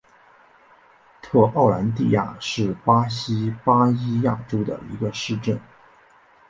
[1.21, 5.61] 特奥兰迪亚是巴西巴伊亚州的一个市镇。